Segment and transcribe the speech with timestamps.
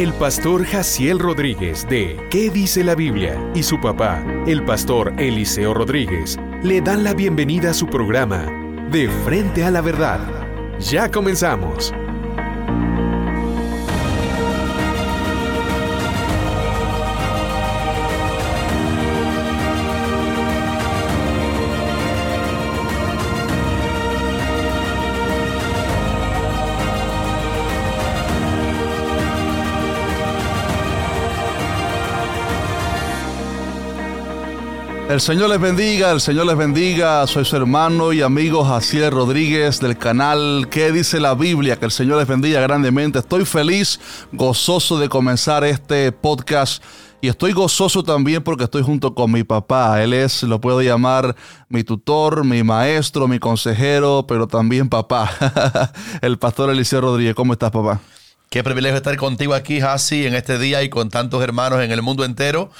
[0.00, 3.38] El pastor Jaciel Rodríguez de ¿Qué dice la Biblia?
[3.54, 8.46] y su papá, el pastor Eliseo Rodríguez, le dan la bienvenida a su programa
[8.90, 10.20] De Frente a la Verdad.
[10.78, 11.92] Ya comenzamos.
[35.10, 37.26] El Señor les bendiga, el Señor les bendiga.
[37.26, 41.74] Soy su hermano y amigo Jaciel Rodríguez del canal ¿Qué dice la Biblia?
[41.74, 43.18] Que el Señor les bendiga grandemente.
[43.18, 43.98] Estoy feliz,
[44.30, 46.80] gozoso de comenzar este podcast.
[47.20, 50.00] Y estoy gozoso también porque estoy junto con mi papá.
[50.00, 51.34] Él es, lo puedo llamar,
[51.68, 55.92] mi tutor, mi maestro, mi consejero, pero también papá.
[56.22, 57.34] el pastor Eliseo Rodríguez.
[57.34, 58.00] ¿Cómo estás, papá?
[58.52, 62.02] Qué privilegio estar contigo aquí, Hasi, en este día y con tantos hermanos en el
[62.02, 62.72] mundo entero,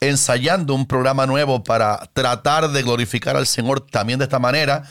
[0.00, 4.82] ensayando un programa nuevo para tratar de glorificar al Señor también de esta manera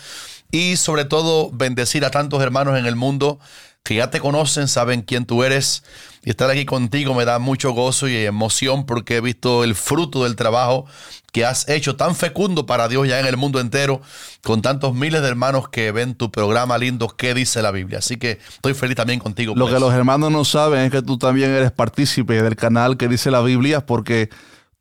[0.49, 3.41] y sobre todo bendecir a tantos hermanos en el mundo
[3.83, 5.83] que ya te conocen, saben quién tú eres.
[6.23, 10.23] Y estar aquí contigo me da mucho gozo y emoción porque he visto el fruto
[10.23, 10.85] del trabajo
[11.31, 14.01] que has hecho tan fecundo para Dios ya en el mundo entero,
[14.43, 17.99] con tantos miles de hermanos que ven tu programa lindo, ¿qué dice la Biblia?
[17.99, 19.53] Así que estoy feliz también contigo.
[19.55, 23.07] Lo que los hermanos no saben es que tú también eres partícipe del canal que
[23.07, 24.29] dice la Biblia porque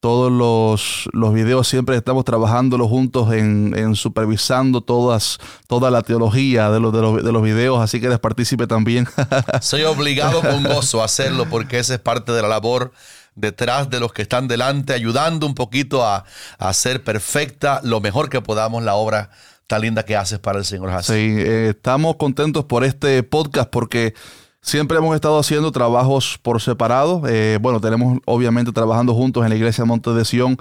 [0.00, 6.80] todos los, los videos siempre estamos trabajando juntos en, supervisando todas, toda la teología de
[6.80, 9.06] los, de, los, de los videos, así que eres partícipe también.
[9.60, 12.92] Soy obligado con gozo a hacerlo porque esa es parte de la labor
[13.34, 16.24] detrás de los que están delante, ayudando un poquito a,
[16.58, 19.30] hacer perfecta lo mejor que podamos la obra
[19.66, 21.14] tan linda que haces para el Señor Jesús.
[21.14, 24.14] Sí, eh, estamos contentos por este podcast porque
[24.62, 27.22] Siempre hemos estado haciendo trabajos por separado.
[27.26, 30.58] Eh, bueno, tenemos obviamente trabajando juntos en la iglesia Monte de Sion,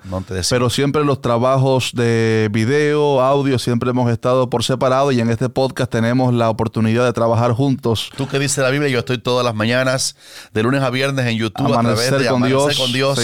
[0.50, 5.50] pero siempre los trabajos de video, audio, siempre hemos estado por separado y en este
[5.50, 8.10] podcast tenemos la oportunidad de trabajar juntos.
[8.16, 10.16] Tú que dices la Biblia, yo estoy todas las mañanas,
[10.54, 13.20] de lunes a viernes en YouTube a través de con Dios, con Dios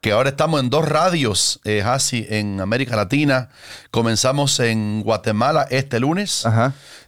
[0.00, 3.50] que ahora estamos en dos radios, eh, así en América Latina.
[3.90, 6.44] Comenzamos en Guatemala este lunes,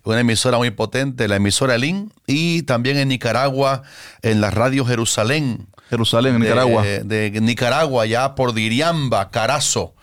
[0.04, 3.82] una emisora muy potente, la emisora Elín, y también en Nicaragua,
[4.20, 5.69] en la radio Jerusalén.
[5.88, 6.82] Jerusalén, en Nicaragua.
[6.82, 9.94] De, Nicaragua, ya por Diriamba, Carazo.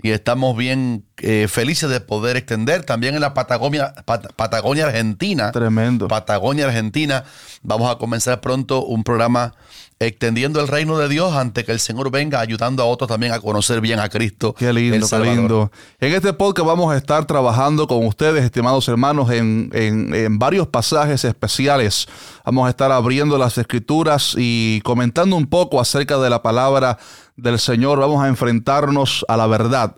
[0.00, 5.50] Y estamos bien eh, felices de poder extender también en la Patagonia, Patagonia Argentina.
[5.50, 6.06] Tremendo.
[6.06, 7.24] Patagonia Argentina.
[7.62, 9.54] Vamos a comenzar pronto un programa
[10.00, 13.40] extendiendo el reino de Dios ante que el Señor venga, ayudando a otros también a
[13.40, 14.54] conocer bien a Cristo.
[14.54, 15.72] Qué lindo, qué lindo.
[15.98, 21.24] En este podcast vamos a estar trabajando con ustedes, estimados hermanos, en, en, varios pasajes
[21.24, 22.06] especiales.
[22.44, 26.98] Vamos a estar abriendo las escrituras y comentando un poco acerca de la palabra
[27.36, 27.98] del Señor.
[27.98, 29.96] Vamos a enfrentarnos a la verdad.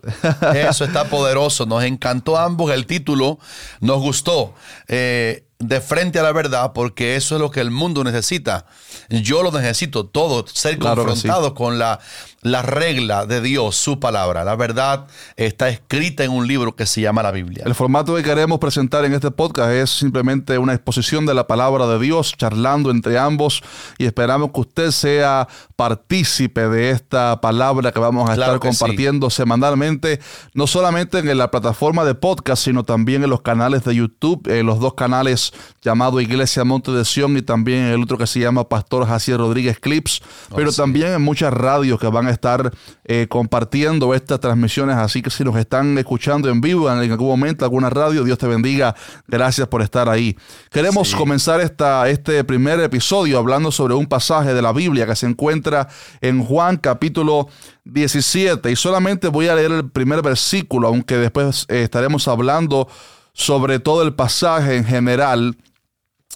[0.55, 1.65] Eso está poderoso.
[1.67, 3.37] Nos encantó ambos el título.
[3.81, 4.55] Nos gustó.
[4.87, 8.65] Eh, de frente a la verdad, porque eso es lo que el mundo necesita.
[9.09, 11.99] Yo lo necesito todo, ser confrontado con la,
[12.41, 14.43] la regla de Dios, su palabra.
[14.43, 17.63] La verdad está escrita en un libro que se llama la Biblia.
[17.65, 21.85] El formato que queremos presentar en este podcast es simplemente una exposición de la palabra
[21.85, 23.61] de Dios, charlando entre ambos
[23.97, 30.19] y esperamos que usted sea partícipe de esta palabra que vamos a estar compartiendo semanalmente,
[30.53, 34.65] no solamente en la plataforma de podcast, sino también en los canales de YouTube, en
[34.65, 38.67] los dos canales llamado Iglesia Monte de Sion y también el otro que se llama
[38.67, 42.71] Pastor Jacier Rodríguez Clips, oh, pero también en muchas radios que van a estar
[43.03, 44.97] eh, compartiendo estas transmisiones.
[44.97, 48.47] Así que si nos están escuchando en vivo en algún momento, alguna radio, Dios te
[48.47, 48.95] bendiga.
[49.27, 50.35] Gracias por estar ahí.
[50.71, 55.27] Queremos comenzar esta, este primer episodio hablando sobre un pasaje de la Biblia que se
[55.27, 55.87] encuentra
[56.21, 57.47] en Juan capítulo
[57.85, 62.87] 17 y solamente voy a leer el primer versículo, aunque después eh, estaremos hablando
[63.33, 65.55] sobre todo el pasaje en general.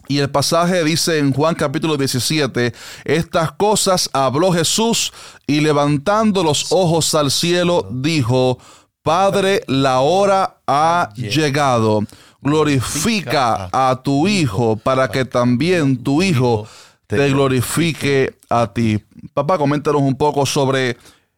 [0.07, 2.73] Y el pasaje dice en Juan capítulo 17,
[3.05, 5.11] estas cosas habló Jesús
[5.47, 8.59] y levantando los ojos al cielo dijo,
[9.01, 12.01] Padre, la hora ha llegado.
[12.41, 16.67] Glorifica a tu Hijo para que también tu Hijo
[17.07, 19.03] te glorifique a ti.
[19.33, 20.97] Papá, coméntanos un poco sobre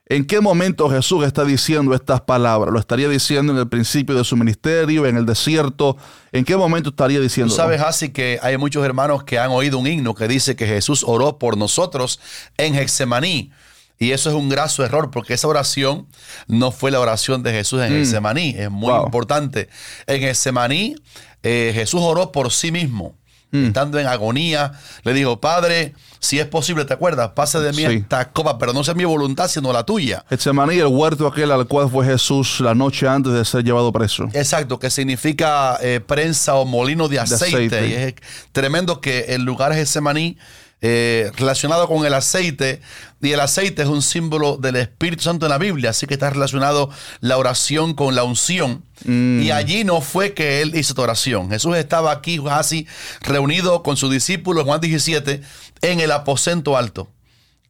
[0.10, 2.74] ¿En qué momento Jesús está diciendo estas palabras?
[2.74, 5.98] ¿Lo estaría diciendo en el principio de su ministerio, en el desierto?
[6.32, 7.54] ¿En qué momento estaría diciendo?
[7.54, 10.66] Tú sabes, así que hay muchos hermanos que han oído un himno que dice que
[10.66, 12.22] Jesús oró por nosotros
[12.58, 13.52] en Hexemaní.
[14.00, 16.08] Y eso es un graso error porque esa oración
[16.48, 18.38] no fue la oración de Jesús en mm.
[18.56, 19.68] Es muy importante.
[20.06, 20.96] En Hexemaní,
[21.44, 23.18] eh, Jesús oró por sí mismo
[23.52, 23.68] Mm.
[23.68, 24.74] estando en agonía,
[25.04, 27.32] le dijo, Padre, si es posible, ¿te acuerdas?
[27.36, 30.26] Pase de mí esta copa, pero no sea mi voluntad, sino la tuya.
[30.30, 34.30] Getsemaní, el huerto aquel al cual fue Jesús la noche antes de ser llevado preso.
[34.34, 37.88] Exacto, que significa eh, prensa o molino de aceite.
[37.88, 38.16] Y es
[38.52, 40.38] tremendo que el lugar Getsemaní
[40.82, 42.82] eh, relacionado con el aceite,
[43.22, 46.30] y el aceite es un símbolo del Espíritu Santo en la Biblia, así que está
[46.30, 46.90] relacionado
[47.20, 48.84] la oración con la unción.
[49.06, 49.42] Mm.
[49.42, 51.50] Y allí no fue que él hizo tu oración.
[51.50, 52.88] Jesús estaba aquí, así,
[53.22, 55.42] reunido con sus discípulos, Juan 17,
[55.82, 57.10] en el aposento alto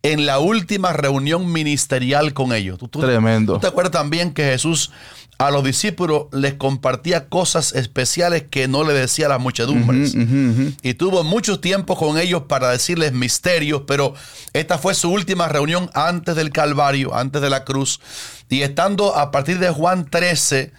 [0.03, 2.79] en la última reunión ministerial con ellos.
[2.91, 3.53] Tremendo.
[3.53, 4.91] ¿Tú te acuerdas también que Jesús
[5.37, 10.15] a los discípulos les compartía cosas especiales que no le decía a las muchedumbres.
[10.81, 14.15] Y tuvo mucho tiempo con ellos para decirles misterios, pero
[14.53, 17.99] esta fue su última reunión antes del Calvario, antes de la cruz.
[18.49, 20.71] Y estando a partir de Juan 13,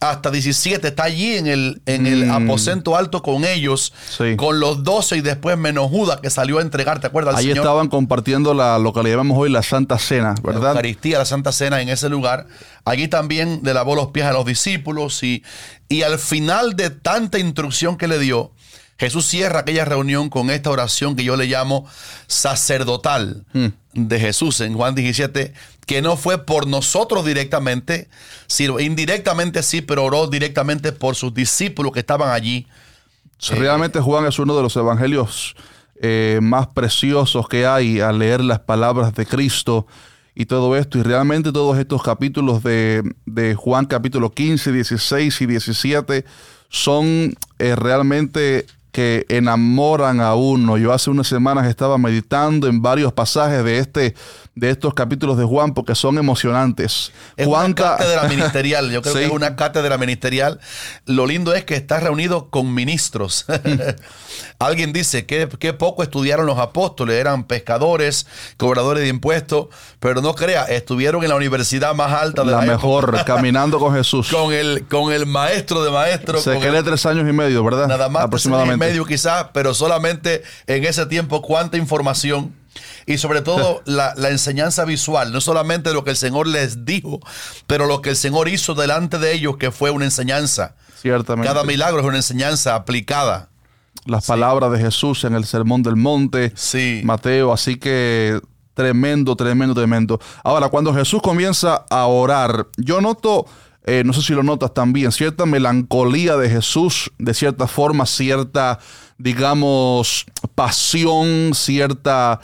[0.00, 2.30] hasta 17, está allí en el, en el mm.
[2.30, 3.92] aposento alto con ellos,
[4.36, 7.36] con los 12 y después menos Judas que salió a entregar, ¿te acuerdas?
[7.36, 10.62] Ahí estaban compartiendo la, lo que le llamamos hoy la Santa Cena, ¿verdad?
[10.62, 12.46] La Eucaristía, la Santa Cena en ese lugar.
[12.86, 15.44] Allí también le lavó los pies a los discípulos y,
[15.90, 18.52] y al final de tanta instrucción que le dio,
[19.00, 21.86] Jesús cierra aquella reunión con esta oración que yo le llamo
[22.26, 23.68] sacerdotal hmm.
[23.94, 25.52] de Jesús en Juan 17,
[25.90, 28.08] que no fue por nosotros directamente,
[28.46, 32.68] sino indirectamente sí, pero oró directamente por sus discípulos que estaban allí.
[33.48, 35.56] Realmente Juan es uno de los evangelios
[36.00, 39.88] eh, más preciosos que hay al leer las palabras de Cristo
[40.32, 40.96] y todo esto.
[40.96, 46.24] Y realmente todos estos capítulos de, Juan capítulo 15, 16 y 17
[46.68, 50.78] son eh, realmente que enamoran a uno.
[50.78, 54.14] Yo hace unas semanas estaba meditando en varios pasajes de este
[54.54, 57.12] de estos capítulos de Juan porque son emocionantes.
[57.36, 60.60] Es una cátedra ministerial, yo creo que es una cátedra ministerial.
[61.06, 63.46] Lo lindo es que está reunido con ministros.
[64.58, 68.26] Alguien dice que, poco estudiaron los apóstoles, eran pescadores,
[68.58, 69.68] cobradores de impuestos,
[70.00, 73.94] pero no crea, estuvieron en la universidad más alta de la, la mejor, caminando con
[73.94, 74.28] Jesús.
[74.40, 76.42] Con el, con el maestro de maestros.
[76.42, 77.88] Se quedó tres años y medio, ¿verdad?
[77.88, 78.79] Nada más aproximadamente.
[78.80, 82.54] Medio quizás, pero solamente en ese tiempo cuánta información
[83.06, 87.20] y sobre todo la, enseñanza visual, no solamente lo que el Señor les dijo,
[87.66, 90.74] pero lo que el Señor hizo delante de ellos, que fue una enseñanza.
[91.00, 91.46] Ciertamente.
[91.46, 93.48] Cada milagro es una enseñanza aplicada.
[94.06, 97.02] Las palabras de Jesús en el Sermón del Monte, sí.
[97.04, 98.40] Mateo, así que
[98.72, 100.18] tremendo, tremendo, tremendo.
[100.42, 103.46] Ahora, cuando Jesús comienza a orar, yo noto,
[103.90, 108.78] eh, no sé si lo notas también, cierta melancolía de Jesús, de cierta forma, cierta,
[109.18, 112.40] digamos, pasión, cierta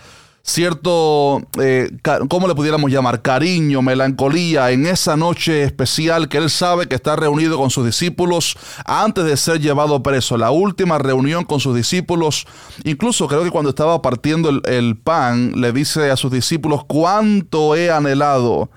[0.47, 1.91] cierto, eh,
[2.29, 3.21] ¿cómo le pudiéramos llamar?
[3.21, 8.57] Cariño, melancolía en esa noche especial que él sabe que está reunido con sus discípulos
[8.85, 10.37] antes de ser llevado preso.
[10.39, 12.47] La última reunión con sus discípulos,
[12.85, 17.91] incluso creo que cuando estaba partiendo el, pan, le dice a sus discípulos, cuánto he
[17.91, 18.71] anhelado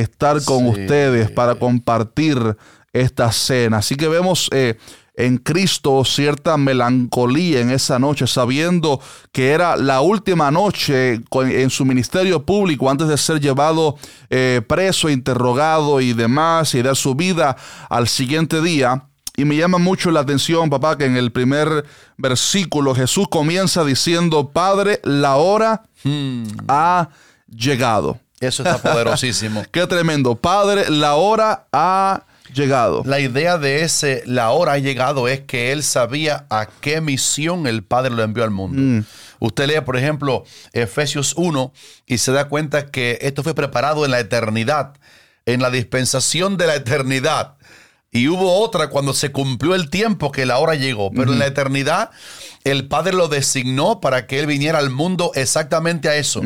[0.00, 2.56] estar con ustedes para compartir
[2.92, 3.78] esta cena.
[3.78, 4.48] Así que vemos...
[4.52, 4.76] Eh,
[5.16, 9.00] en Cristo cierta melancolía en esa noche, sabiendo
[9.32, 13.96] que era la última noche en su ministerio público antes de ser llevado
[14.28, 17.56] eh, preso, interrogado y demás, y dar su vida
[17.88, 19.04] al siguiente día.
[19.38, 21.86] Y me llama mucho la atención, papá, que en el primer
[22.18, 26.44] versículo Jesús comienza diciendo, Padre, la hora hmm.
[26.68, 27.08] ha
[27.48, 28.18] llegado.
[28.40, 29.64] Eso está poderosísimo.
[29.70, 30.34] Qué tremendo.
[30.34, 32.24] Padre, la hora ha
[32.54, 33.02] llegado.
[33.06, 37.66] La idea de ese, la hora ha llegado, es que él sabía a qué misión
[37.66, 38.80] el Padre lo envió al mundo.
[38.80, 39.04] Mm.
[39.38, 41.72] Usted lee, por ejemplo, Efesios 1
[42.06, 44.94] y se da cuenta que esto fue preparado en la eternidad,
[45.44, 47.54] en la dispensación de la eternidad.
[48.10, 51.10] Y hubo otra cuando se cumplió el tiempo que la hora llegó.
[51.10, 52.10] Pero en la eternidad
[52.66, 56.42] el Padre lo designó para que Él viniera al mundo exactamente a eso.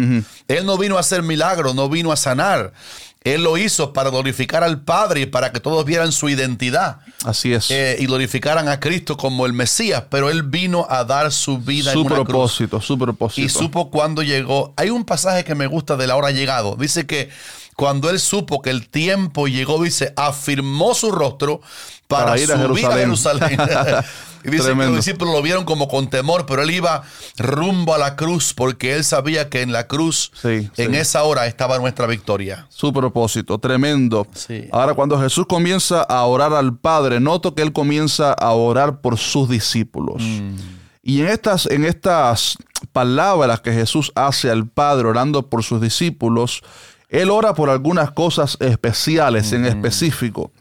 [0.48, 2.74] Él no vino a hacer milagros, no vino a sanar.
[3.22, 6.98] Él lo hizo para glorificar al Padre y para que todos vieran su identidad.
[7.24, 7.70] Así es.
[7.70, 11.92] Eh, y glorificaran a Cristo como el Mesías, pero Él vino a dar su vida
[11.92, 13.46] su en una propósito, Su propósito.
[13.46, 14.74] Y supo cuándo llegó.
[14.76, 16.76] Hay un pasaje que me gusta de la hora llegado.
[16.76, 17.30] Dice que
[17.76, 21.62] cuando Él supo que el tiempo llegó, dice, afirmó su rostro
[22.08, 23.58] para, ir a Jerusalén.
[24.44, 27.02] Y dice que los discípulos lo vieron como con temor, pero él iba
[27.36, 31.78] rumbo a la cruz porque él sabía que en la cruz, en esa hora, estaba
[31.78, 32.66] nuestra victoria.
[32.68, 34.26] Su propósito, tremendo.
[34.72, 39.18] Ahora, cuando Jesús comienza a orar al Padre, noto que él comienza a orar por
[39.18, 40.22] sus discípulos.
[40.22, 40.56] Mm.
[41.02, 42.58] Y en estas, en estas
[42.92, 46.62] palabras que Jesús hace al Padre orando por sus discípulos,
[47.08, 50.52] él ora por algunas cosas especiales en específico.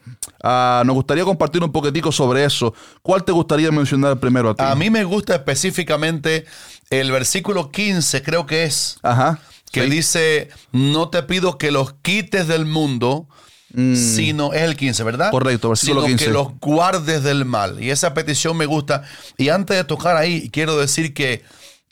[0.42, 2.74] Ah, nos gustaría compartir un poquitico sobre eso.
[3.02, 4.64] ¿Cuál te gustaría mencionar primero a ti?
[4.64, 6.46] A mí me gusta específicamente
[6.90, 9.40] el versículo 15, creo que es, Ajá.
[9.72, 9.90] que sí.
[9.90, 13.28] dice, no te pido que los quites del mundo,
[13.72, 15.28] sino, es el 15, ¿verdad?
[15.28, 15.32] Mm.
[15.32, 16.26] Correcto, versículo sino 15.
[16.26, 17.82] que los guardes del mal.
[17.84, 19.04] Y esa petición me gusta.
[19.38, 21.44] Y antes de tocar ahí, quiero decir que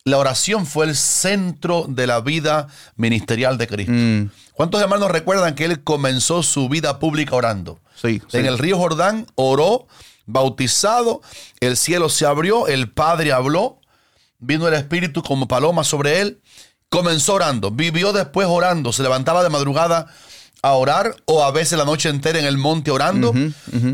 [0.04, 3.92] la oración fue el centro de la vida ministerial de Cristo.
[3.94, 4.30] Mm.
[4.58, 7.80] ¿Cuántos hermanos recuerdan que él comenzó su vida pública orando?
[7.94, 8.38] Sí, sí.
[8.38, 9.88] En el río Jordán oró,
[10.26, 11.22] bautizado,
[11.60, 13.80] el cielo se abrió, el Padre habló,
[14.40, 16.42] vino el Espíritu como paloma sobre él,
[16.90, 20.08] comenzó orando, vivió después orando, se levantaba de madrugada
[20.64, 23.36] a orar o a veces la noche entera en el monte orando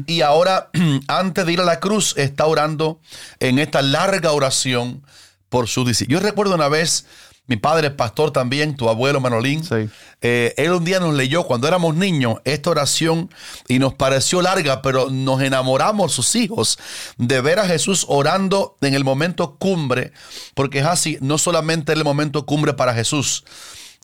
[0.08, 0.70] y ahora
[1.10, 3.02] antes de ir a la cruz está orando
[3.42, 5.04] en esta larga oración
[5.50, 6.22] por su discípulos.
[6.22, 7.06] Yo recuerdo una vez,
[7.48, 9.90] mi padre es pastor también, tu abuelo Manolín, Sí.
[10.22, 13.30] eh, él un día nos leyó cuando éramos niños esta oración
[13.68, 16.80] y nos pareció larga, pero nos enamoramos sus hijos
[17.18, 20.14] de ver a Jesús orando en el momento cumbre,
[20.56, 23.44] porque es así, no solamente era el momento cumbre para Jesús,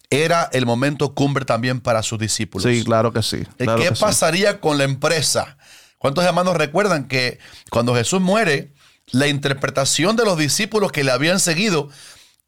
[0.10, 2.70] era el momento cumbre también para sus discípulos.
[2.70, 3.38] Sí, claro que sí.
[3.38, 4.02] Eh, claro ¿Qué que sí.
[4.02, 5.58] pasaría con la empresa?
[5.98, 8.74] ¿Cuántos hermanos recuerdan que cuando Jesús muere,
[9.12, 11.90] la interpretación de los discípulos que le habían seguido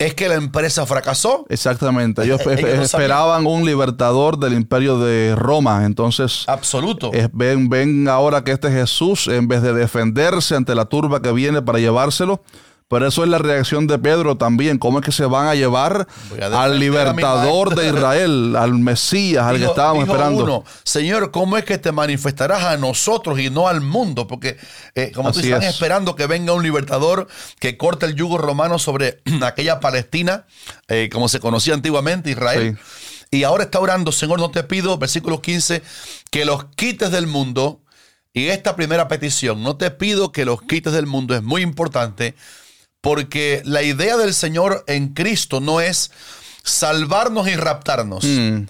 [0.05, 1.46] es que la empresa fracasó?
[1.50, 2.24] Exactamente.
[2.24, 2.81] Ellos, Ellos no sabían.
[2.84, 5.86] esperaban un libertador del imperio de Roma.
[5.86, 7.12] Entonces, Absoluto.
[7.13, 11.31] es- ven, ven ahora que este Jesús, en vez de defenderse ante la turba que
[11.31, 12.41] viene para llevárselo,
[12.91, 14.77] pero eso es la reacción de Pedro también.
[14.77, 16.10] ¿Cómo es que se van a llevar
[16.41, 20.43] a al libertador de Israel, al Mesías, al que estábamos esperando?
[20.43, 24.27] uno, Señor, ¿cómo es que te manifestarás a nosotros y no al mundo?
[24.27, 24.57] Porque
[24.93, 25.69] eh, como tú están es.
[25.69, 27.29] esperando que venga un libertador
[27.60, 30.45] que corte el yugo romano sobre aquella Palestina,
[30.89, 32.77] eh, como se conocía antiguamente, Israel.
[33.31, 35.81] Y ahora está orando, Señor, no te pido, versículo 15,
[36.29, 37.79] que los quites del mundo.
[38.33, 42.36] Y esta primera petición, no te pido que los quites del mundo, es muy importante,
[43.01, 46.12] porque la idea del Señor en Cristo no es
[46.63, 48.24] salvarnos y raptarnos.
[48.24, 48.63] Mm.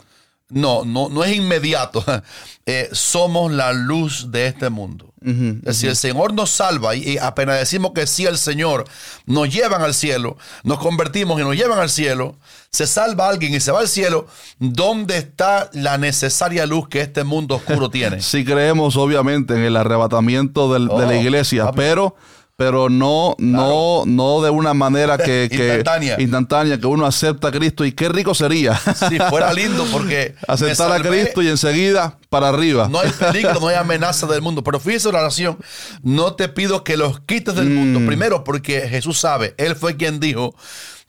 [0.50, 2.04] No, no, no es inmediato.
[2.68, 5.12] Eh, somos la luz de este mundo.
[5.20, 8.86] Es decir, el Señor nos salva y, y apenas decimos que sí al Señor,
[9.26, 12.38] nos llevan al cielo, nos convertimos y nos llevan al cielo,
[12.72, 14.28] se salva alguien y se va al cielo,
[14.60, 18.22] ¿dónde está la necesaria luz que este mundo oscuro tiene?
[18.22, 21.78] Sí creemos obviamente en el arrebatamiento del- de la Oh, iglesia, papi.
[21.78, 22.16] pero
[22.62, 26.16] pero no no no de una manera que, que- Instantánea.
[26.22, 30.92] instantánea, que uno acepta a Cristo y qué rico sería Si fuera lindo porque aceptar
[30.92, 32.88] a Cristo y enseguida para arriba.
[32.88, 34.64] No hay peligro, no hay amenaza del mundo.
[34.64, 35.58] Pero fíjese la oración.
[36.04, 37.74] No te pido que los quites del Mm.
[37.76, 38.00] mundo.
[38.06, 40.54] Primero, porque Jesús sabe, Él fue quien dijo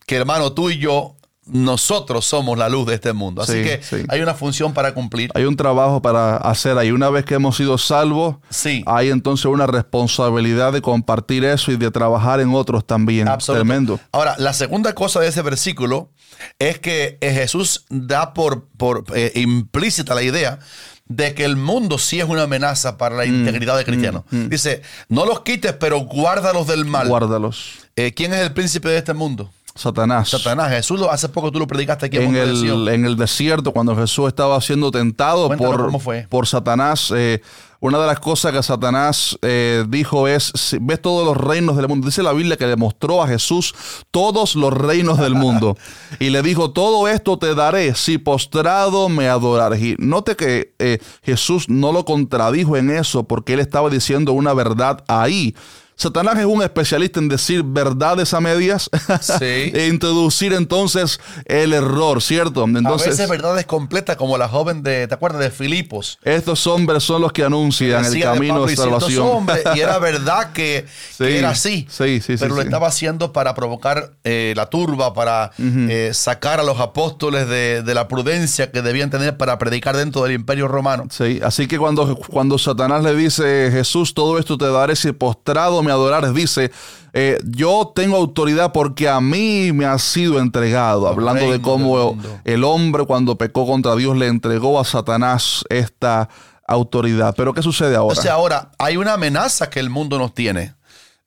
[0.07, 1.17] que hermano, tú y yo,
[1.53, 3.43] nosotros somos la luz de este mundo.
[3.43, 3.97] Así Sí, que sí.
[4.09, 5.31] hay una función para cumplir.
[5.35, 6.91] Hay un trabajo para hacer ahí.
[6.91, 8.83] Una vez que hemos sido salvos, Sí.
[8.87, 13.29] hay entonces una responsabilidad de compartir eso y de trabajar en otros también.
[13.29, 13.65] Absoluto.
[13.65, 14.01] Tremendo.
[14.13, 16.11] Ahora, la segunda cosa de ese versículo
[16.59, 20.59] es que eh, Jesús da por, por eh, implícita la idea
[21.07, 24.23] de que el mundo sí es una amenaza para Mm, la integridad de cristianos.
[24.31, 27.09] Dice, no los quites, pero guárdalos del mal.
[27.09, 27.81] Guárdalos.
[27.97, 29.51] Eh, ¿Quién es el príncipe de este mundo?
[29.75, 30.29] Satanás.
[30.29, 30.71] Satanás.
[30.71, 33.97] Jesús, lo, hace poco tú lo predicaste aquí en, en el, en el desierto, cuando
[33.97, 36.27] Jesús estaba siendo tentado Cuéntanos por, cómo fue.
[36.29, 37.41] por Satanás, eh,
[37.83, 41.89] una de las cosas que Satanás eh, dijo es, si ves todos los reinos del
[41.89, 43.75] mundo, dice la Biblia que le mostró a Jesús
[44.13, 45.77] todos los reinos del mundo
[46.21, 49.83] y le dijo, todo esto te daré si postrado me adorares.
[49.83, 54.55] Y note que eh, Jesús no lo contradijo en eso porque él estaba diciendo una
[54.55, 55.57] verdad ahí.
[56.03, 58.91] Satanás es un especialista en decir verdades a medias
[59.21, 59.35] Sí.
[59.45, 62.63] e introducir entonces el error, ¿cierto?
[62.63, 65.41] a Entonces, veces verdades completas como la joven de, ¿te acuerdas?
[65.41, 66.19] De Filipos.
[66.25, 69.27] estos hombres son los que anuncian el camino de salvación.
[69.29, 70.87] hombres, y era verdad que,
[71.21, 71.87] era así.
[71.89, 76.59] sí, sí, sí, pero lo estaba haciendo para provocar eh, la turba, para eh, sacar
[76.59, 80.67] a los apóstoles de, de la prudencia que debían tener para predicar dentro del imperio
[80.67, 81.05] romano.
[81.11, 85.83] Sí, así que cuando, cuando Satanás le dice, Jesús, todo esto te daré si postrado
[85.83, 86.71] me adorares, dice,
[87.13, 92.65] eh, yo tengo autoridad porque a mí me ha sido entregado, hablando de cómo el
[92.65, 96.29] hombre cuando pecó contra Dios le entregó a Satanás esta
[96.67, 97.35] autoridad.
[97.37, 98.13] Pero ¿qué sucede ahora?
[98.13, 100.75] Entonces ahora hay una amenaza que el mundo nos tiene.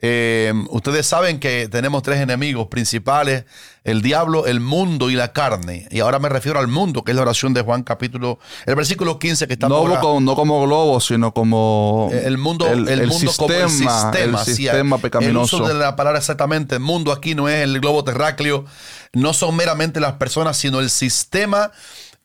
[0.02, 3.46] Eh, ustedes saben que tenemos tres enemigos principales,
[3.86, 5.88] el diablo, el mundo y la carne.
[5.90, 9.18] Y ahora me refiero al mundo, que es la oración de Juan capítulo, el versículo
[9.18, 13.54] 15 que está no, como, no como globo, sino como el mundo, el, mundo como
[13.54, 15.58] el sistema, el sí, sistema el pecaminoso.
[15.58, 18.66] uso de la palabra exactamente, el mundo aquí no es el globo terráqueo,
[19.14, 21.72] no son meramente las personas, sino el sistema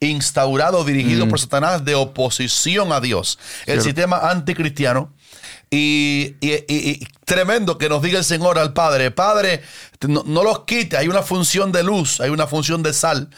[0.00, 3.38] instaurado, dirigido por Satanás de oposición a Dios.
[3.66, 5.12] El sistema anticristiano.
[5.72, 6.34] Y,
[7.24, 9.62] tremendo que nos diga el Señor al Padre, Padre,
[10.08, 13.30] no, no, los quite, hay una función de luz, hay una función de sal,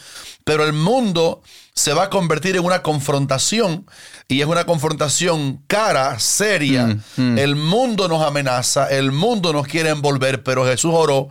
[0.43, 1.43] pero el mundo
[1.75, 3.85] se va a convertir en una confrontación
[4.27, 6.87] y es una confrontación cara, seria.
[6.87, 7.37] Mm, mm.
[7.37, 11.29] El mundo nos amenaza, el mundo nos quiere envolver, pero Jesús oró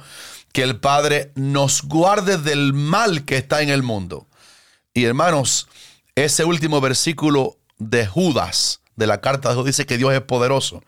[0.52, 4.28] que el Padre nos guarde del mal que está en el mundo.
[4.94, 5.68] Y hermanos,
[6.14, 10.82] ese último versículo de Judas, de la carta dice que Dios es poderoso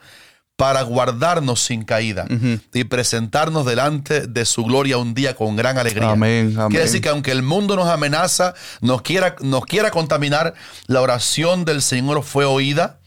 [0.56, 2.26] para guardarnos sin caída
[2.73, 6.11] y presentarnos delante de su gloria un día con gran alegría.
[6.11, 10.54] Amén, Quiere decir que aunque el mundo nos amenaza, nos quiera, nos quiera contaminar,
[10.87, 13.00] la oración del Señor fue oída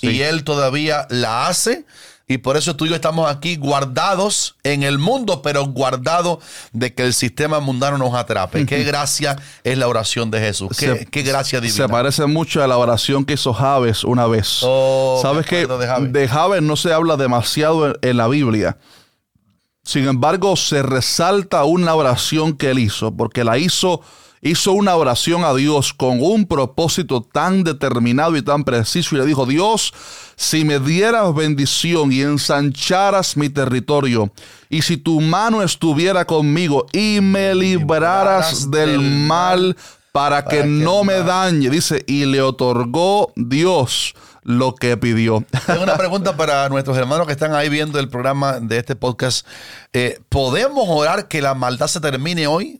[0.00, 1.84] y Él todavía la hace
[2.26, 6.38] y por eso tú y yo estamos aquí guardados en el mundo, pero guardados
[6.72, 8.64] de que el sistema mundano nos atrape.
[8.64, 10.78] Qué gracia es la oración de Jesús.
[10.78, 11.76] Qué, gracia divina.
[11.84, 14.60] Se parece mucho a la oración que hizo Javes una vez.
[14.62, 16.62] Oh, ¿Sabes que de Javes.
[16.62, 18.78] no se habla demasiado en la Biblia?
[19.82, 24.00] Sin embargo, se resalta una oración que él hizo, porque la hizo
[24.44, 29.24] hizo una oración a Dios con un propósito tan determinado y tan preciso y le
[29.24, 29.94] dijo, Dios,
[30.36, 34.32] si me dieras bendición y ensancharas mi territorio,
[34.68, 39.76] y si tu mano estuviera conmigo y me libraras del mal
[40.12, 44.14] para que no me dañe, dice, y le otorgó Dios
[44.44, 45.44] lo que pidió.
[45.66, 49.46] Tengo una pregunta para nuestros hermanos que están ahí viendo el programa de este podcast.
[49.92, 52.78] Eh, ¿Podemos orar que la maldad se termine hoy?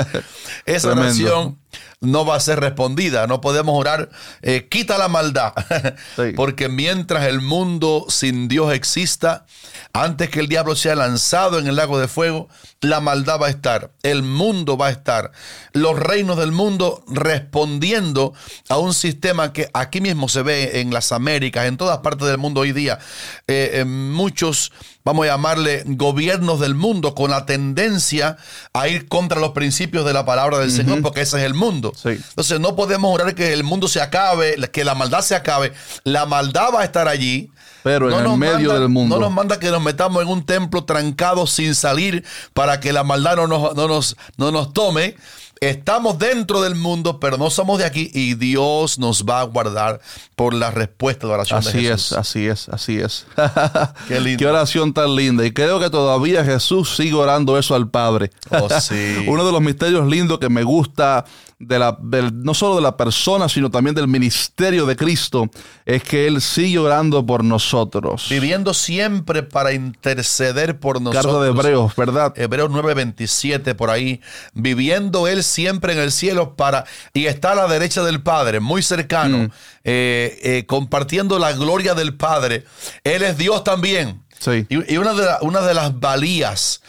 [0.66, 1.58] Esa oración
[2.00, 3.26] no va a ser respondida.
[3.26, 4.10] No podemos orar,
[4.42, 5.52] eh, quita la maldad.
[6.36, 9.46] Porque mientras el mundo sin Dios exista,
[9.92, 12.48] antes que el diablo sea lanzado en el lago de fuego,
[12.80, 15.32] la maldad va a estar, el mundo va a estar,
[15.72, 18.32] los reinos del mundo respondiendo
[18.68, 22.38] a un sistema que aquí mismo se ve en las Américas, en todas partes del
[22.38, 22.98] mundo hoy día.
[23.46, 24.72] Eh, muchos
[25.04, 28.36] vamos a llamarle gobiernos del mundo con la tendencia
[28.72, 31.92] a ir contra los principios de la palabra del Señor, porque ese es el mundo.
[32.04, 35.72] Entonces no podemos orar que el mundo se acabe, que la maldad se acabe.
[36.04, 37.50] La maldad va a estar allí.
[37.82, 39.16] Pero en el medio del mundo.
[39.16, 43.04] No nos manda que nos metamos en un templo trancado sin salir para que la
[43.04, 45.16] maldad no nos, no nos, no nos tome.
[45.62, 50.00] Estamos dentro del mundo, pero no somos de aquí y Dios nos va a guardar
[50.34, 52.12] por la respuesta de la oración así de Jesús.
[52.14, 53.26] Así es, así es, así es.
[54.08, 54.38] Qué, lindo.
[54.38, 55.44] Qué oración tan linda.
[55.44, 58.30] Y creo que todavía Jesús sigue orando eso al Padre.
[58.48, 59.16] Oh, sí.
[59.28, 61.26] Uno de los misterios lindos que me gusta
[61.60, 61.98] de la,
[62.32, 65.50] no solo de la persona, sino también del ministerio de Cristo,
[65.84, 68.28] es que Él sigue orando por nosotros.
[68.30, 71.26] Viviendo siempre para interceder por nosotros.
[71.26, 72.32] Carta de Hebreos, ¿verdad?
[72.36, 74.22] Hebreos 9:27 por ahí.
[74.54, 78.82] Viviendo Él siempre en el cielo para, y está a la derecha del Padre, muy
[78.82, 79.50] cercano, mm.
[79.84, 82.64] eh, eh, compartiendo la gloria del Padre.
[83.04, 84.22] Él es Dios también.
[84.38, 84.66] Sí.
[84.70, 86.80] Y, una, de una de las valías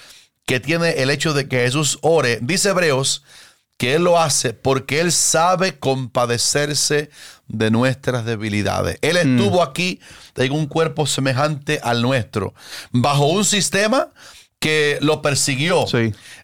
[0.45, 3.23] que tiene el hecho de que Jesús ore, dice Hebreos,
[3.81, 7.09] que Él lo hace porque Él sabe compadecerse
[7.47, 8.99] de nuestras debilidades.
[9.01, 9.39] Él mm.
[9.39, 9.99] estuvo aquí
[10.35, 12.53] en un cuerpo semejante al nuestro,
[12.91, 14.09] bajo un sistema
[14.59, 15.85] que lo persiguió.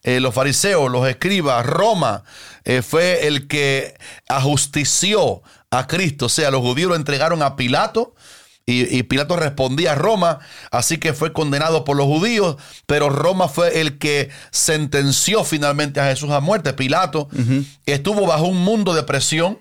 [0.03, 2.23] Eh, los fariseos, los escribas, Roma
[2.65, 3.93] eh, fue el que
[4.27, 6.25] ajustició a Cristo.
[6.25, 8.15] O sea, los judíos lo entregaron a Pilato
[8.69, 10.39] y, Pilato respondía a Roma,
[10.71, 16.07] así que fue condenado por los judíos, pero Roma fue el que sentenció finalmente a
[16.07, 16.73] Jesús a muerte.
[16.73, 17.29] Pilato
[17.85, 19.59] estuvo bajo un mundo de presión,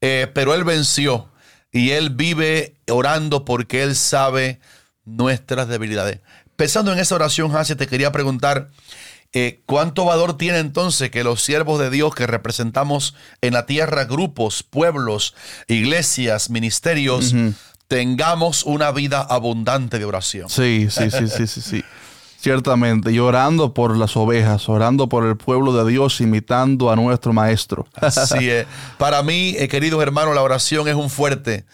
[0.00, 1.28] eh, pero él venció
[1.72, 4.60] y él vive orando porque él sabe
[5.04, 6.20] nuestras debilidades.
[6.54, 8.70] Pensando en esa oración, Hansi, te quería preguntar,
[9.32, 14.04] eh, ¿cuánto valor tiene entonces que los siervos de Dios que representamos en la tierra,
[14.04, 15.34] grupos, pueblos,
[15.66, 17.34] iglesias, ministerios,
[17.88, 20.48] tengamos una vida abundante de oración.
[20.48, 21.84] Sí, sí, sí, sí, sí, sí.
[22.38, 27.32] Ciertamente, y orando por las ovejas, orando por el pueblo de Dios, imitando a nuestro
[27.32, 27.86] Maestro.
[27.94, 28.66] Así es.
[28.98, 31.64] Para mí, eh, queridos hermanos, la oración es un fuerte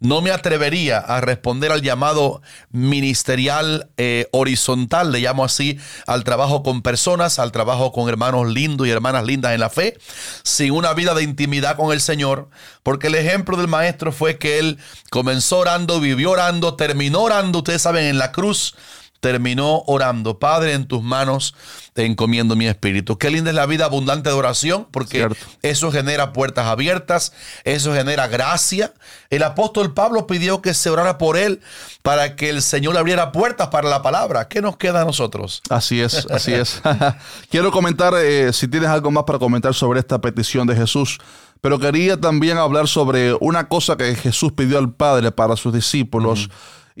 [0.00, 6.62] no me atrevería a responder al llamado ministerial eh, horizontal, le llamo así, al trabajo
[6.62, 9.98] con personas, al trabajo con hermanos lindos y hermanas lindas en la fe,
[10.42, 12.48] sin una vida de intimidad con el Señor,
[12.82, 14.78] porque el ejemplo del maestro fue que él
[15.10, 18.74] comenzó orando, vivió orando, terminó orando, ustedes saben, en la cruz
[19.20, 21.54] terminó orando, Padre, en tus manos
[21.92, 23.18] te encomiendo mi espíritu.
[23.18, 25.28] Qué linda es la vida abundante de oración, porque
[25.62, 27.32] eso genera puertas abiertas,
[27.64, 28.94] eso genera gracia.
[29.28, 31.60] El apóstol Pablo pidió que se orara por él
[32.02, 34.48] para que el Señor le abriera puertas para la palabra.
[34.48, 35.60] ¿Qué nos queda a nosotros?
[35.68, 36.80] Así es, así es.
[37.50, 41.18] Quiero comentar, eh, si tienes algo más para comentar sobre esta petición de Jesús,
[41.60, 46.48] pero quería también hablar sobre una cosa que Jesús pidió al Padre para sus discípulos.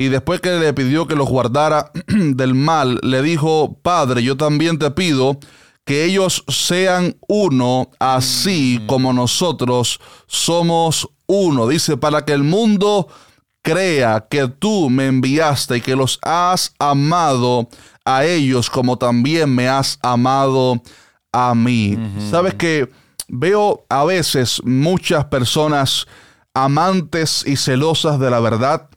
[0.00, 4.78] Y después que le pidió que los guardara del mal, le dijo, Padre, yo también
[4.78, 5.38] te pido
[5.84, 11.68] que ellos sean uno, así como nosotros somos uno.
[11.68, 13.08] Dice, para que el mundo
[13.60, 17.68] crea que tú me enviaste y que los has amado
[18.06, 20.80] a ellos como también me has amado
[21.30, 21.98] a mí.
[22.30, 22.88] Sabes que
[23.28, 26.06] veo a veces muchas personas
[26.54, 28.88] amantes y celosas de la verdad,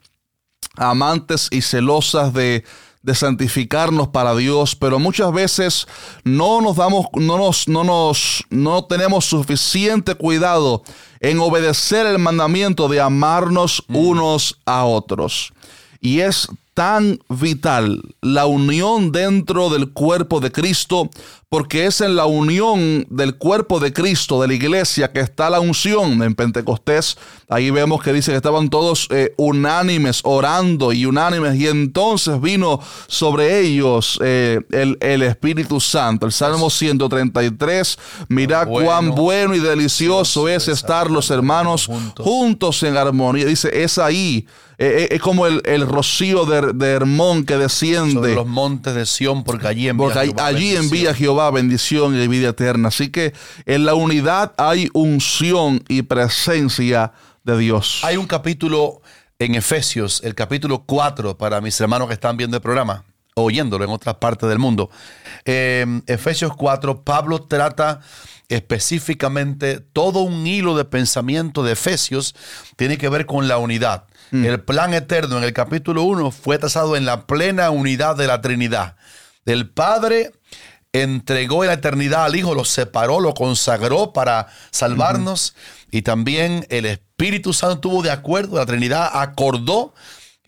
[0.75, 2.63] amantes y celosas de,
[3.03, 5.87] de santificarnos para Dios, pero muchas veces
[6.23, 10.83] no nos damos, no nos, no nos, no tenemos suficiente cuidado
[11.19, 15.53] en obedecer el mandamiento de amarnos unos a otros.
[15.99, 21.09] Y es tan vital la unión dentro del cuerpo de Cristo,
[21.49, 25.59] porque es en la unión del cuerpo de Cristo, de la iglesia, que está la
[25.59, 27.15] unción en Pentecostés.
[27.47, 32.79] Ahí vemos que dice que estaban todos eh, unánimes, orando y unánimes, y entonces vino
[33.07, 36.25] sobre ellos eh, el, Espíritu Santo.
[36.25, 43.45] El Salmo 133, mira cuán bueno y delicioso es estar los hermanos juntos en armonía.
[43.45, 44.47] Dice, es ahí
[44.83, 48.13] eh, eh, es como el, rocío de, de, Hermón que desciende.
[48.13, 50.83] Sobre los montes de Sión, porque allí envía porque Jehová allí bendición.
[50.83, 52.89] envía Jehová bendición y vida eterna.
[52.89, 53.33] Así que
[53.65, 57.13] en la unidad hay unción y presencia
[57.45, 58.01] de Dios.
[58.03, 59.01] Hay un capítulo
[59.39, 63.89] en Efesios, el capítulo 4, para mis hermanos que están viendo el programa, oyéndolo en
[63.89, 64.89] otras partes del mundo.
[65.45, 68.01] Eh, Efesios 4, Pablo trata
[68.49, 72.35] específicamente todo un hilo de pensamiento de Efesios,
[72.75, 74.05] tiene que ver con la unidad.
[74.31, 74.45] Mm.
[74.45, 78.41] El plan eterno en el capítulo 1 fue trazado en la plena unidad de la
[78.41, 78.95] Trinidad.
[79.45, 80.31] El Padre
[80.93, 85.55] entregó en la eternidad al Hijo, lo separó, lo consagró para salvarnos.
[85.91, 89.93] Y también el Espíritu Santo tuvo de acuerdo, la Trinidad acordó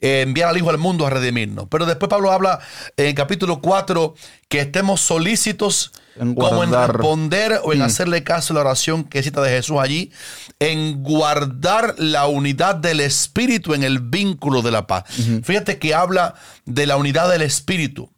[0.02, 1.68] eh, enviar al Hijo al mundo a redimirnos.
[1.70, 2.60] Pero después Pablo habla
[2.96, 4.14] en el capítulo 4
[4.48, 7.84] que estemos solícitos como en responder o en mm.
[7.84, 10.12] hacerle caso a la oración que cita de Jesús allí,
[10.60, 15.04] en guardar la unidad del Espíritu en el vínculo de la paz.
[15.44, 18.12] Fíjate que habla de la unidad del Espíritu.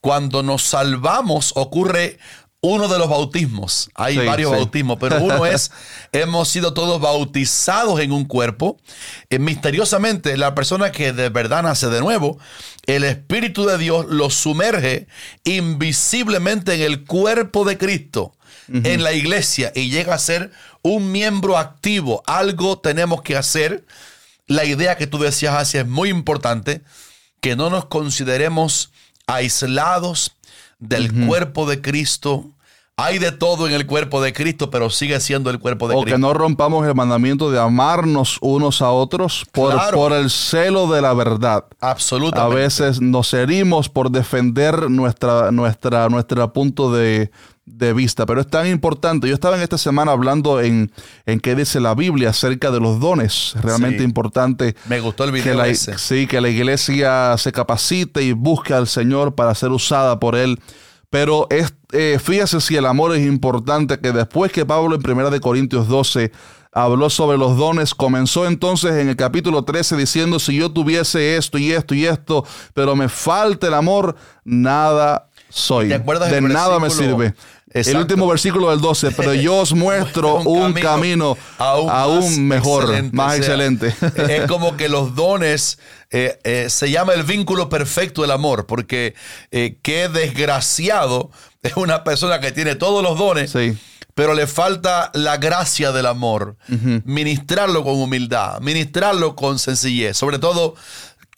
[0.00, 2.18] Cuando nos salvamos ocurre
[2.60, 3.90] uno de los bautismos.
[3.94, 5.70] Hay varios bautismos, pero uno es,
[6.12, 8.78] hemos sido todos bautizados en un cuerpo.
[9.30, 12.38] Eh, misteriosamente, la persona que de verdad nace de nuevo,
[12.86, 15.06] el Espíritu de Dios lo sumerge
[15.44, 18.34] invisiblemente en el cuerpo de Cristo,
[18.70, 20.50] en la iglesia, y llega a ser
[20.82, 22.22] un miembro activo.
[22.26, 23.86] Algo tenemos que hacer.
[24.46, 26.82] La idea que tú decías así es muy importante,
[27.40, 28.92] que no nos consideremos
[29.26, 30.32] aislados,
[30.78, 32.46] del cuerpo de Cristo.
[33.00, 36.08] Hay de todo en el cuerpo de Cristo, pero sigue siendo el cuerpo de Cristo.
[36.08, 40.88] O que no rompamos el mandamiento de amarnos unos a otros por, por el celo
[40.88, 41.64] de la verdad.
[41.80, 42.56] Absolutamente.
[42.56, 47.30] A veces nos herimos por defender nuestra, nuestra, nuestro punto de,
[47.94, 49.28] vista, pero es tan importante.
[49.28, 50.92] Yo estaba en esta semana hablando en,
[51.26, 53.54] en qué dice la Biblia acerca de los dones.
[53.62, 54.74] Realmente importante.
[54.88, 55.98] Me gustó el video que ese.
[55.98, 60.58] Sí, que la iglesia se capacite y busque al Señor para ser usada por Él
[61.10, 65.30] pero es, eh, fíjese si el amor es importante, que después que Pablo en 1
[65.30, 66.32] de Corintios 12
[66.72, 71.56] habló sobre los dones, comenzó entonces en el capítulo 13 diciendo, si yo tuviese esto
[71.56, 75.88] y esto y esto, pero me falta el amor, nada soy.
[75.88, 77.34] de nada me sirve.
[77.72, 83.94] El último versículo del 12, pero yo os muestro un, camino, aún, mejor, más excelente.
[84.28, 85.78] Es como que los dones
[86.10, 89.14] eh, eh, se llama el vínculo perfecto del amor, porque
[89.50, 91.30] eh, qué desgraciado
[91.62, 93.52] es una persona que tiene todos los dones.
[94.14, 96.56] pero le falta la gracia del amor.
[97.04, 100.74] Ministrarlo con humildad, ministrarlo con sencillez, sobre todo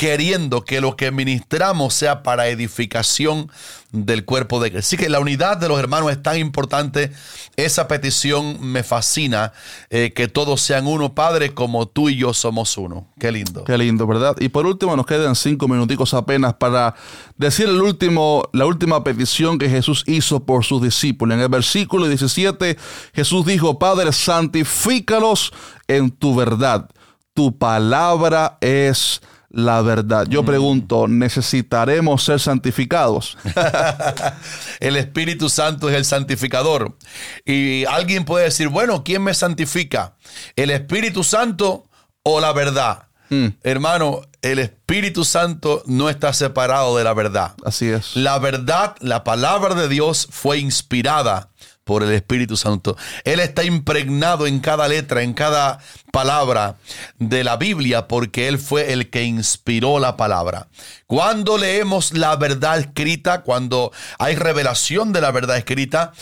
[0.00, 3.50] queriendo que lo que ministramos sea para edificación
[3.92, 4.86] del cuerpo de Cristo.
[4.86, 7.12] Así que la unidad de los hermanos es tan importante.
[7.56, 9.52] Esa petición me fascina,
[9.90, 13.08] eh, que todos sean uno, Padre, como tú y yo somos uno.
[13.18, 13.64] Qué lindo.
[13.64, 14.36] Qué lindo, ¿verdad?
[14.40, 16.94] Y por último, nos quedan cinco minuticos apenas para
[17.36, 21.34] decir el último, la última petición que Jesús hizo por sus discípulos.
[21.34, 22.78] En el versículo 17,
[23.12, 25.52] Jesús dijo, Padre, santifícalos
[25.88, 26.88] en tu verdad.
[27.34, 30.26] Tu palabra es la verdad.
[30.28, 30.46] Yo mm.
[30.46, 33.36] pregunto, ¿necesitaremos ser santificados?
[34.80, 36.96] el Espíritu Santo es el santificador.
[37.44, 40.14] Y alguien puede decir, bueno, ¿quién me santifica?
[40.56, 41.88] ¿El Espíritu Santo
[42.22, 43.08] o la verdad?
[43.28, 43.48] Mm.
[43.62, 47.54] Hermano, el Espíritu Santo no está separado de la verdad.
[47.64, 48.16] Así es.
[48.16, 51.49] La verdad, la palabra de Dios fue inspirada
[51.90, 52.96] por el Espíritu Santo.
[53.24, 55.80] Él está impregnado en cada letra, en cada
[56.12, 56.76] palabra
[57.18, 60.68] de la Biblia, porque Él fue el que inspiró la palabra.
[61.08, 66.12] Cuando leemos la verdad escrita, cuando hay revelación de la verdad escrita,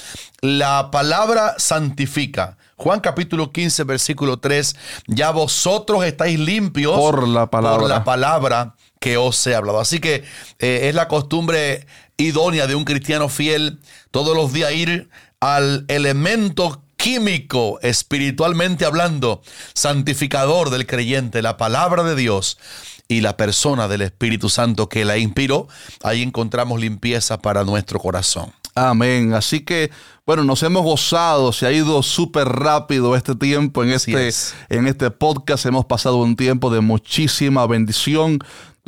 [0.40, 2.56] la palabra santifica.
[2.76, 4.74] Juan capítulo 15, versículo 3,
[5.06, 9.80] ya vosotros estáis limpios por la palabra, por la palabra que os he hablado.
[9.80, 10.24] Así que
[10.60, 13.78] eh, es la costumbre idónea de un cristiano fiel
[14.10, 15.08] todos los días ir
[15.40, 19.42] al elemento químico, espiritualmente hablando,
[19.74, 22.58] santificador del creyente, la palabra de Dios
[23.06, 25.68] y la persona del Espíritu Santo que la inspiró,
[26.02, 28.52] ahí encontramos limpieza para nuestro corazón.
[28.74, 29.34] Amén.
[29.34, 29.90] Así que,
[30.24, 34.30] bueno, nos hemos gozado, se ha ido súper rápido este tiempo en este,
[34.68, 35.66] en este podcast.
[35.66, 38.38] Hemos pasado un tiempo de muchísima bendición.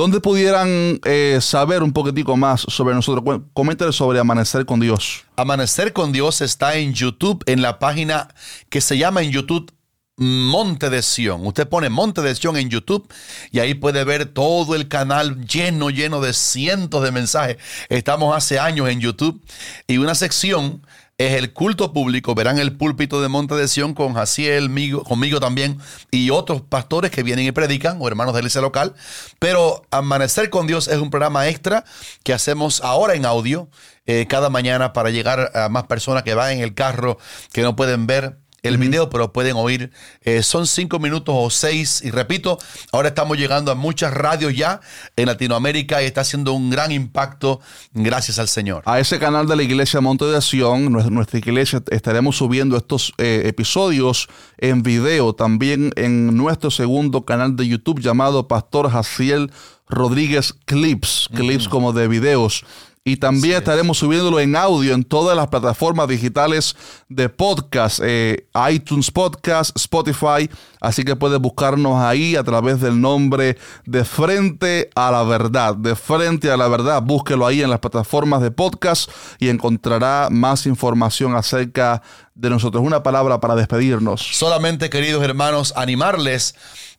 [0.00, 3.42] ¿Dónde pudieran eh, saber un poquitico más sobre nosotros?
[3.52, 5.26] Coméntale sobre Amanecer con Dios.
[5.36, 8.28] Amanecer con Dios está en YouTube, en la página
[8.70, 9.70] que se llama en YouTube
[10.16, 11.46] Monte de Sion.
[11.46, 13.12] Usted pone Monte de Sion en YouTube
[13.50, 17.58] y ahí puede ver todo el canal lleno, lleno de cientos de mensajes.
[17.90, 19.44] Estamos hace años en YouTube
[19.86, 20.80] y una sección
[21.20, 22.34] es el culto público.
[22.34, 24.70] Verán el púlpito de Monte de Sion con Jaciel,
[25.04, 25.78] conmigo también
[26.10, 28.94] y otros pastores que vienen y predican o hermanos de la iglesia local.
[29.38, 31.84] Pero Amanecer con Dios es un programa extra
[32.24, 33.68] que hacemos ahora en audio
[34.06, 37.18] eh, cada mañana para llegar a más personas que van en el carro,
[37.52, 39.90] que no pueden ver el video, pero pueden oír.
[40.22, 42.02] Eh, son cinco minutos o seis.
[42.04, 42.58] Y repito,
[42.92, 44.80] ahora estamos llegando a muchas radios ya
[45.16, 47.60] en Latinoamérica y está haciendo un gran impacto
[47.92, 48.82] gracias al Señor.
[48.86, 53.42] A ese canal de la Iglesia Monte de Sion, nuestra, iglesia, estaremos subiendo estos eh,
[53.46, 59.50] episodios en video también en nuestro segundo canal de YouTube llamado Pastor Jaciel
[59.88, 62.64] Rodríguez Clips, clips como de videos.
[63.02, 66.76] Y también estaremos subiéndolo en audio en todas las plataformas digitales
[67.08, 70.50] de podcast, eh, iTunes Podcast, Spotify.
[70.82, 75.76] Así que puedes buscarnos ahí a través del nombre de Frente a la Verdad.
[75.76, 80.66] De Frente a la Verdad, búsquelo ahí en las plataformas de podcast y encontrará más
[80.66, 82.02] información acerca
[82.34, 82.84] de nosotros.
[82.84, 84.20] Una palabra para despedirnos.
[84.20, 86.54] Solamente, queridos hermanos, animarles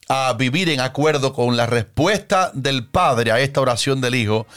[0.08, 4.48] a vivir en acuerdo con la respuesta del Padre a esta oración del Hijo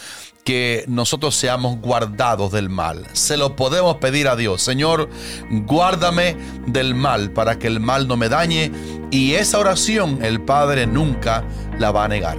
[0.45, 3.07] que nosotros seamos guardados del mal.
[3.13, 4.61] Se lo podemos pedir a Dios.
[4.61, 5.09] Señor,
[5.49, 8.71] guárdame del mal para que el mal no me dañe.
[9.11, 11.43] Y esa oración el Padre nunca
[11.79, 12.37] la va a negar.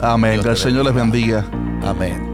[0.00, 0.42] Amén.
[0.42, 1.46] que el Señor les bendiga.
[1.82, 2.33] Amén.